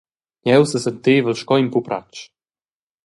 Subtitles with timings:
[0.49, 2.21] Jeu sesentevel sco in pupratsch.